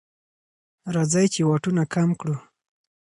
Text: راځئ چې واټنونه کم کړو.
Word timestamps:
راځئ 0.95 1.25
چې 1.33 1.41
واټنونه 1.45 1.83
کم 1.93 2.09
کړو. 2.19 2.35